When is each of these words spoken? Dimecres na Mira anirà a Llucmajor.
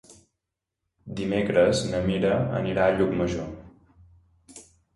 Dimecres 1.19 1.83
na 1.91 2.01
Mira 2.07 2.33
anirà 2.63 2.89
a 2.89 2.97
Llucmajor. 2.97 4.61